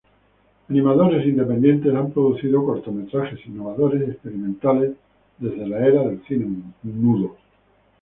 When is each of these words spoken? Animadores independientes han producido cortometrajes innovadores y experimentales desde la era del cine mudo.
Animadores 0.67 1.27
independientes 1.27 1.93
han 1.93 2.11
producido 2.11 2.65
cortometrajes 2.65 3.45
innovadores 3.45 4.01
y 4.01 4.09
experimentales 4.09 4.93
desde 5.37 5.67
la 5.69 5.77
era 5.85 6.01
del 6.07 6.23
cine 6.25 6.47
mudo. 6.81 7.37